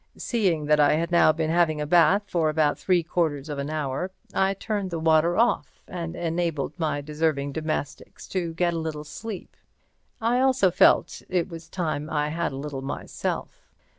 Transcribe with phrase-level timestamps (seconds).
[0.17, 3.69] Seeing that I had now been having a bath for about three quarters of an
[3.69, 9.03] hour, I turned the water off, and enabled my deserving domestics to get a little
[9.03, 9.55] sleep.
[10.19, 13.61] I also felt it was time I had a little myself.